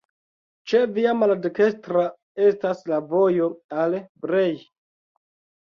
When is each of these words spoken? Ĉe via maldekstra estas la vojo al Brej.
Ĉe 0.71 0.79
via 0.95 1.11
maldekstra 1.23 2.05
estas 2.47 2.83
la 2.93 2.99
vojo 3.13 3.51
al 3.83 3.99
Brej. 4.27 4.51